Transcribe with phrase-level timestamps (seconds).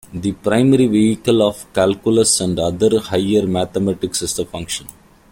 [0.15, 4.87] The primary vehicle of calculus and other higher mathematics is the function.